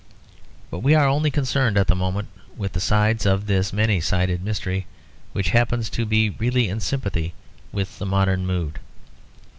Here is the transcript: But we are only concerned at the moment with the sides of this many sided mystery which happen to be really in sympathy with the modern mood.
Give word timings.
But 0.71 0.79
we 0.79 0.95
are 0.95 1.07
only 1.07 1.29
concerned 1.29 1.77
at 1.77 1.85
the 1.85 1.93
moment 1.95 2.29
with 2.57 2.73
the 2.73 2.79
sides 2.79 3.23
of 3.27 3.45
this 3.45 3.71
many 3.71 4.01
sided 4.01 4.43
mystery 4.43 4.87
which 5.31 5.51
happen 5.51 5.83
to 5.83 6.05
be 6.07 6.31
really 6.31 6.69
in 6.69 6.79
sympathy 6.79 7.35
with 7.71 7.99
the 7.99 8.07
modern 8.07 8.47
mood. 8.47 8.79